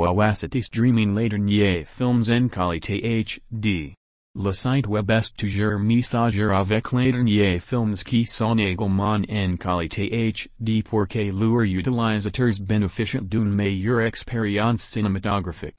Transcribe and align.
wawacity 0.00 0.62
streaming 0.62 1.14
later 1.14 1.36
films 1.84 2.24
en 2.30 2.48
qualité 2.48 3.02
HD. 3.22 3.94
Le 4.34 4.52
site 4.52 4.86
web 4.86 5.10
est 5.10 5.36
toujours 5.36 5.78
mis 5.78 6.14
à 6.14 6.30
jour 6.30 6.52
avec 6.52 6.92
les 6.92 7.12
derniers 7.12 7.60
films 7.60 7.94
qui 7.94 8.24
sont 8.24 8.56
également 8.56 9.20
en 9.28 9.56
qualité 9.58 10.32
HD 10.32 10.82
pour 10.82 11.06
que 11.06 11.18
leurs 11.18 11.64
utilisateurs 11.64 12.60
bénéficient 12.62 13.20
d'une 13.20 13.52
meilleure 13.52 14.00
expérience 14.00 14.80
cinématographique. 14.80 15.74